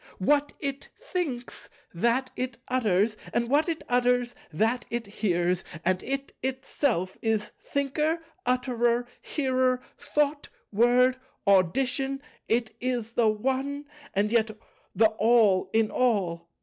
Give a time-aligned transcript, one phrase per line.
[0.17, 6.33] What It thinks, that It utters; and what It utters, that It hears; and It
[6.41, 12.19] itself is Thinker, Utterer, Hearer, Thought, Word, Audition;
[12.49, 13.85] it is the One,
[14.15, 14.49] and yet
[14.95, 16.49] the All in All.